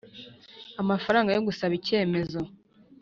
[0.81, 2.39] Amafaranga yo gusaba icyemezo